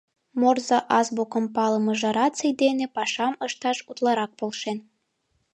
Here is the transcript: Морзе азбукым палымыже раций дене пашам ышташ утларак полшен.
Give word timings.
Морзе 0.39 0.77
азбукым 0.97 1.45
палымыже 1.55 2.09
раций 2.17 2.53
дене 2.61 2.85
пашам 2.95 3.33
ышташ 3.47 3.77
утларак 3.89 4.31
полшен. 4.39 4.77